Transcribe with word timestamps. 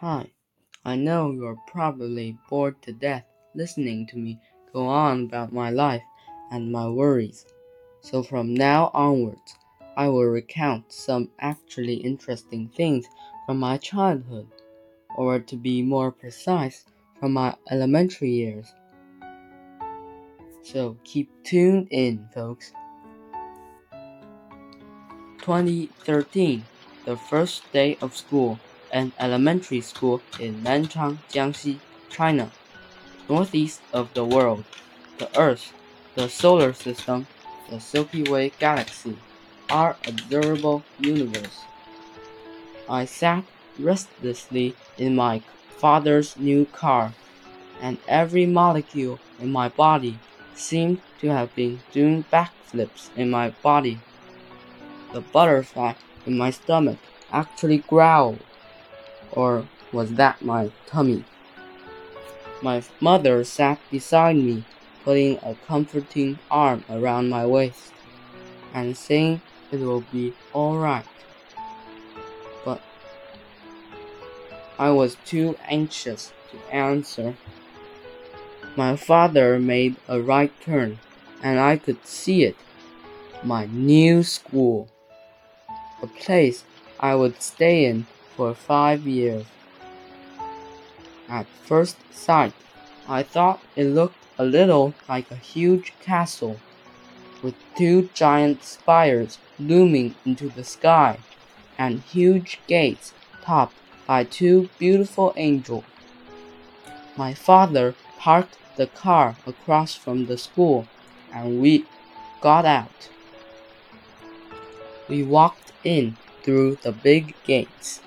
Hi, 0.00 0.30
I 0.82 0.96
know 0.96 1.30
you're 1.30 1.58
probably 1.66 2.38
bored 2.48 2.80
to 2.84 2.92
death 2.94 3.26
listening 3.54 4.06
to 4.06 4.16
me 4.16 4.40
go 4.72 4.86
on 4.86 5.24
about 5.24 5.52
my 5.52 5.68
life 5.68 6.00
and 6.50 6.72
my 6.72 6.88
worries. 6.88 7.44
So 8.00 8.22
from 8.22 8.54
now 8.54 8.90
onwards, 8.94 9.58
I 9.98 10.08
will 10.08 10.24
recount 10.24 10.90
some 10.90 11.28
actually 11.38 11.96
interesting 11.96 12.70
things 12.74 13.04
from 13.44 13.58
my 13.58 13.76
childhood, 13.76 14.48
or 15.18 15.38
to 15.38 15.56
be 15.58 15.82
more 15.82 16.10
precise, 16.10 16.86
from 17.18 17.34
my 17.34 17.54
elementary 17.70 18.30
years. 18.30 18.72
So 20.62 20.96
keep 21.04 21.28
tuned 21.44 21.88
in, 21.90 22.26
folks. 22.32 22.72
2013, 25.42 26.64
the 27.04 27.18
first 27.18 27.70
day 27.70 27.98
of 28.00 28.16
school, 28.16 28.58
an 28.92 29.12
elementary 29.18 29.80
school 29.80 30.20
in 30.38 30.62
Nanchang, 30.62 31.18
Jiangxi, 31.30 31.78
China, 32.08 32.50
northeast 33.28 33.80
of 33.92 34.12
the 34.14 34.24
world, 34.24 34.64
the 35.18 35.28
Earth, 35.38 35.72
the 36.14 36.28
solar 36.28 36.72
system, 36.72 37.26
the 37.70 37.82
Milky 37.94 38.22
Way 38.24 38.52
galaxy, 38.58 39.16
our 39.70 39.96
observable 40.06 40.82
universe. 40.98 41.60
I 42.88 43.04
sat 43.04 43.44
restlessly 43.78 44.74
in 44.98 45.14
my 45.14 45.42
father's 45.78 46.36
new 46.36 46.66
car, 46.66 47.14
and 47.80 47.98
every 48.08 48.46
molecule 48.46 49.18
in 49.38 49.52
my 49.52 49.68
body 49.68 50.18
seemed 50.54 51.00
to 51.20 51.28
have 51.28 51.54
been 51.54 51.80
doing 51.92 52.24
backflips 52.32 53.14
in 53.16 53.30
my 53.30 53.50
body. 53.62 54.00
The 55.12 55.20
butterfly 55.20 55.94
in 56.26 56.36
my 56.36 56.50
stomach 56.50 56.98
actually 57.32 57.78
growled. 57.78 58.40
Or 59.32 59.66
was 59.92 60.14
that 60.14 60.42
my 60.42 60.70
tummy? 60.86 61.24
My 62.62 62.82
mother 63.00 63.44
sat 63.44 63.78
beside 63.90 64.36
me, 64.36 64.64
putting 65.04 65.38
a 65.38 65.56
comforting 65.66 66.38
arm 66.50 66.84
around 66.90 67.30
my 67.30 67.46
waist 67.46 67.92
and 68.74 68.96
saying 68.96 69.40
it 69.72 69.80
will 69.80 70.04
be 70.12 70.34
all 70.52 70.78
right. 70.78 71.06
But 72.64 72.80
I 74.78 74.90
was 74.90 75.16
too 75.24 75.56
anxious 75.66 76.32
to 76.50 76.74
answer. 76.74 77.36
My 78.76 78.96
father 78.96 79.58
made 79.58 79.96
a 80.06 80.20
right 80.20 80.52
turn, 80.60 80.98
and 81.42 81.58
I 81.58 81.76
could 81.76 82.06
see 82.06 82.44
it 82.44 82.56
my 83.42 83.66
new 83.66 84.22
school 84.22 84.88
a 86.02 86.06
place 86.06 86.64
I 86.98 87.14
would 87.14 87.40
stay 87.42 87.84
in 87.86 88.06
for 88.40 88.54
five 88.54 89.06
years. 89.06 89.44
At 91.28 91.46
first 91.62 91.98
sight, 92.10 92.54
I 93.06 93.22
thought 93.22 93.60
it 93.76 93.84
looked 93.84 94.16
a 94.38 94.46
little 94.46 94.94
like 95.06 95.30
a 95.30 95.36
huge 95.36 95.92
castle, 96.00 96.56
with 97.42 97.54
two 97.76 98.08
giant 98.14 98.64
spires 98.64 99.36
looming 99.58 100.14
into 100.24 100.48
the 100.48 100.64
sky, 100.64 101.18
and 101.76 102.00
huge 102.00 102.58
gates 102.66 103.12
topped 103.42 103.76
by 104.06 104.24
two 104.24 104.70
beautiful 104.78 105.34
angels. 105.36 105.84
My 107.18 107.34
father 107.34 107.94
parked 108.18 108.56
the 108.78 108.86
car 108.86 109.36
across 109.46 109.94
from 109.94 110.24
the 110.24 110.38
school, 110.38 110.88
and 111.30 111.60
we 111.60 111.84
got 112.40 112.64
out. 112.64 113.10
We 115.10 115.22
walked 115.24 115.72
in 115.84 116.16
through 116.42 116.76
the 116.76 116.92
big 116.92 117.34
gates. 117.44 118.00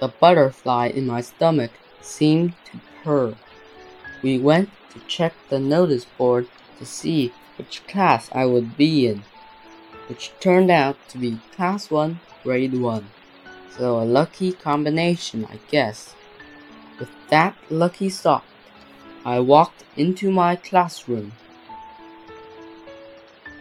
The 0.00 0.08
butterfly 0.08 0.88
in 0.88 1.06
my 1.06 1.20
stomach 1.20 1.70
seemed 2.00 2.54
to 2.66 2.80
purr. 3.02 3.34
We 4.22 4.38
went 4.38 4.70
to 4.92 5.00
check 5.06 5.34
the 5.48 5.60
notice 5.60 6.04
board 6.04 6.48
to 6.78 6.86
see 6.86 7.32
which 7.56 7.86
class 7.86 8.28
I 8.32 8.46
would 8.46 8.76
be 8.76 9.06
in, 9.06 9.22
which 10.08 10.32
turned 10.40 10.70
out 10.70 10.96
to 11.10 11.18
be 11.18 11.40
Class 11.54 11.90
1, 11.90 12.18
Grade 12.42 12.74
1. 12.74 13.06
So 13.76 14.00
a 14.00 14.04
lucky 14.04 14.52
combination, 14.52 15.44
I 15.44 15.58
guess. 15.70 16.14
With 16.98 17.10
that 17.28 17.56
lucky 17.68 18.08
thought, 18.08 18.44
I 19.24 19.40
walked 19.40 19.84
into 19.96 20.30
my 20.30 20.56
classroom. 20.56 21.32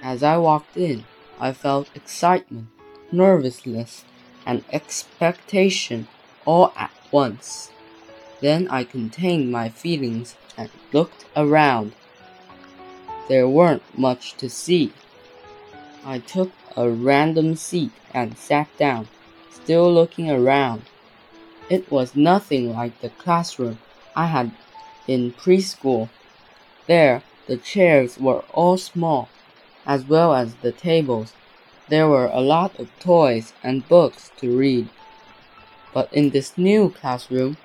As 0.01 0.23
I 0.23 0.37
walked 0.37 0.77
in, 0.77 1.03
I 1.39 1.51
felt 1.51 1.89
excitement 1.93 2.69
nervousness, 3.11 4.05
and 4.45 4.63
expectation 4.71 6.07
all 6.45 6.73
at 6.75 6.91
once. 7.11 7.71
Then 8.41 8.67
I 8.69 8.83
contained 8.83 9.51
my 9.51 9.69
feelings 9.69 10.35
and 10.57 10.69
looked 10.93 11.25
around. 11.35 11.93
There 13.27 13.47
weren't 13.47 13.83
much 13.97 14.35
to 14.37 14.49
see. 14.49 14.93
I 16.05 16.19
took 16.19 16.51
a 16.75 16.89
random 16.89 17.55
seat 17.55 17.91
and 18.13 18.37
sat 18.37 18.67
down, 18.77 19.07
still 19.51 19.91
looking 19.93 20.29
around. 20.31 20.83
It 21.69 21.91
was 21.91 22.15
nothing 22.15 22.73
like 22.73 23.01
the 23.01 23.09
classroom 23.09 23.79
I 24.15 24.27
had 24.27 24.51
in 25.07 25.33
preschool. 25.33 26.09
There, 26.87 27.21
the 27.47 27.57
chairs 27.57 28.17
were 28.17 28.43
all 28.53 28.77
small, 28.77 29.29
as 29.85 30.05
well 30.05 30.33
as 30.33 30.55
the 30.55 30.71
tables 30.71 31.33
there 31.89 32.07
were 32.07 32.27
a 32.27 32.39
lot 32.39 32.79
of 32.79 32.87
toys 32.99 33.53
and 33.63 33.87
books 33.87 34.31
to 34.37 34.55
read. 34.55 34.87
But 35.93 36.11
in 36.13 36.29
this 36.29 36.57
new 36.57 36.89
classroom, 36.89 37.57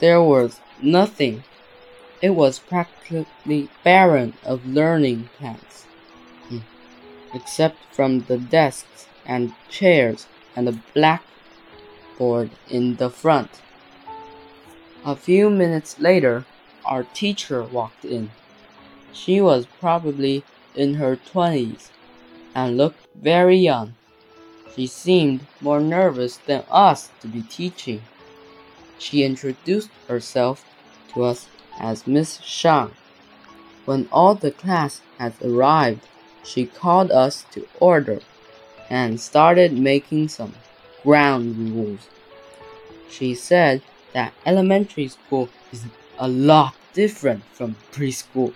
there 0.00 0.22
was 0.22 0.60
nothing. 0.82 1.44
It 2.20 2.30
was 2.30 2.58
practically 2.58 3.68
barren 3.82 4.34
of 4.44 4.66
learning 4.66 5.28
plants, 5.38 5.86
except 7.32 7.76
from 7.92 8.20
the 8.22 8.38
desks 8.38 9.06
and 9.24 9.52
chairs 9.68 10.26
and 10.56 10.66
the 10.66 10.78
blackboard 10.94 12.50
in 12.68 12.96
the 12.96 13.10
front. 13.10 13.60
A 15.04 15.14
few 15.14 15.50
minutes 15.50 16.00
later, 16.00 16.44
our 16.84 17.04
teacher 17.04 17.62
walked 17.62 18.04
in. 18.04 18.30
She 19.12 19.40
was 19.40 19.66
probably 19.78 20.44
in 20.74 20.94
her 20.94 21.14
twenties 21.16 21.90
and 22.54 22.76
looked 22.76 23.06
very 23.14 23.56
young. 23.56 23.94
She 24.76 24.88
seemed 24.88 25.46
more 25.60 25.80
nervous 25.80 26.36
than 26.36 26.64
us 26.68 27.10
to 27.20 27.28
be 27.28 27.42
teaching. 27.42 28.02
She 28.98 29.22
introduced 29.22 29.90
herself 30.08 30.64
to 31.12 31.22
us 31.22 31.46
as 31.78 32.08
Miss 32.08 32.40
Shang. 32.40 32.90
When 33.84 34.08
all 34.10 34.34
the 34.34 34.50
class 34.50 35.00
had 35.18 35.34
arrived, 35.44 36.00
she 36.42 36.66
called 36.66 37.12
us 37.12 37.46
to 37.52 37.68
order 37.78 38.20
and 38.90 39.20
started 39.20 39.78
making 39.78 40.28
some 40.28 40.54
ground 41.04 41.56
rules. 41.56 42.08
She 43.08 43.34
said 43.36 43.80
that 44.12 44.32
elementary 44.44 45.06
school 45.06 45.50
is 45.70 45.84
a 46.18 46.26
lot 46.26 46.74
different 46.94 47.44
from 47.52 47.76
preschool, 47.92 48.54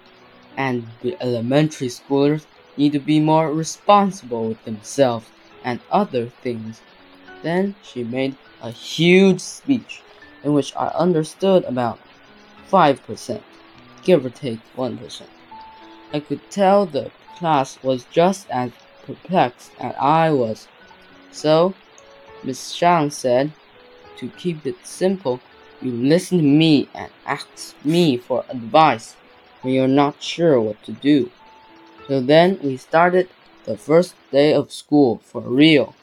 and 0.56 0.88
the 1.00 1.16
elementary 1.20 1.88
schoolers 1.88 2.44
need 2.76 2.92
to 2.92 2.98
be 2.98 3.20
more 3.20 3.52
responsible 3.52 4.48
with 4.48 4.64
themselves 4.64 5.26
and 5.64 5.80
other 5.90 6.26
things. 6.26 6.80
Then 7.42 7.74
she 7.82 8.04
made 8.04 8.36
a 8.62 8.70
huge 8.70 9.40
speech 9.40 10.02
in 10.42 10.52
which 10.52 10.74
I 10.76 10.88
understood 10.88 11.64
about 11.64 11.98
5%, 12.70 13.42
give 14.02 14.24
or 14.24 14.30
take 14.30 14.60
1%. 14.76 15.22
I 16.12 16.20
could 16.20 16.50
tell 16.50 16.86
the 16.86 17.10
class 17.36 17.82
was 17.82 18.04
just 18.10 18.48
as 18.50 18.70
perplexed 19.04 19.70
as 19.78 19.94
I 20.00 20.30
was. 20.30 20.68
So, 21.30 21.74
Miss 22.42 22.72
Shang 22.72 23.10
said, 23.10 23.52
to 24.16 24.28
keep 24.30 24.66
it 24.66 24.76
simple, 24.84 25.40
you 25.80 25.92
listen 25.92 26.38
to 26.38 26.44
me 26.44 26.88
and 26.94 27.10
ask 27.24 27.74
me 27.84 28.16
for 28.16 28.44
advice 28.48 29.14
when 29.62 29.74
you're 29.74 29.88
not 29.88 30.22
sure 30.22 30.60
what 30.60 30.82
to 30.84 30.92
do. 30.92 31.30
So 32.08 32.20
then 32.20 32.58
we 32.62 32.76
started 32.76 33.28
the 33.68 33.76
first 33.76 34.14
day 34.32 34.54
of 34.54 34.72
school 34.72 35.20
for 35.22 35.42
real. 35.42 35.94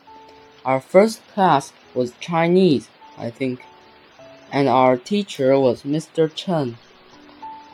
Our 0.63 0.79
first 0.79 1.27
class 1.33 1.73
was 1.95 2.13
Chinese, 2.19 2.89
I 3.17 3.31
think, 3.31 3.59
and 4.51 4.69
our 4.69 4.97
teacher 4.97 5.59
was 5.59 5.81
Mr. 5.81 6.29
Chen. 6.33 6.77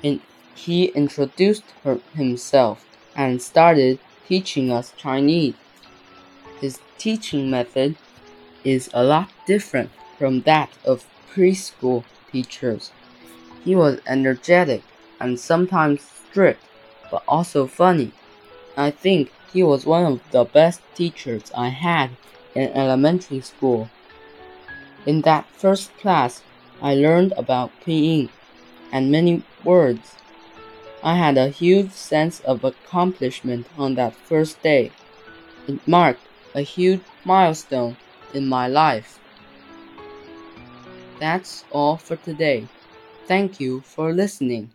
And 0.02 0.22
he 0.56 0.86
introduced 0.86 1.66
her, 1.84 2.00
himself 2.14 2.86
and 3.18 3.42
started 3.42 4.00
teaching 4.30 4.72
us 4.72 4.94
Chinese. 4.96 5.56
His 6.62 6.80
teaching 6.98 7.52
method 7.52 7.98
is 8.64 8.90
a 8.94 9.04
lot 9.04 9.30
different 9.46 9.90
from 10.18 10.44
that 10.44 10.70
of 10.86 11.06
preschool 11.34 12.06
teachers. 12.32 12.92
He 13.66 13.76
was 13.76 14.00
energetic 14.08 14.84
and 15.20 15.38
sometimes 15.38 16.00
strict, 16.02 16.64
but 17.12 17.24
also 17.28 17.68
funny. 17.68 18.14
I 18.78 18.92
think 18.92 19.32
he 19.54 19.64
was 19.64 19.86
one 19.86 20.06
of 20.06 20.22
the 20.32 20.46
best 20.46 20.82
teachers 20.96 21.52
I 21.56 21.70
had 21.70 22.12
in 22.56 22.72
elementary 22.72 23.42
school. 23.42 23.90
In 25.06 25.22
that 25.22 25.46
first 25.50 25.96
class, 25.98 26.44
I 26.82 26.96
learned 26.96 27.34
about 27.38 27.72
pinyin 27.86 28.30
and 28.92 29.12
many 29.12 29.44
words. 29.64 30.16
I 31.04 31.16
had 31.16 31.38
a 31.38 31.50
huge 31.50 31.92
sense 31.92 32.40
of 32.42 32.64
accomplishment 32.64 33.68
on 33.78 33.96
that 33.96 34.16
first 34.16 34.62
day. 34.62 34.92
It 35.68 35.88
marked 35.88 36.22
a 36.54 36.62
huge 36.62 37.02
milestone 37.26 37.98
in 38.34 38.48
my 38.48 38.68
life. 38.68 39.20
That's 41.20 41.64
all 41.72 41.98
for 41.98 42.16
today. 42.16 42.68
Thank 43.28 43.60
you 43.60 43.82
for 43.82 44.14
listening. 44.14 44.72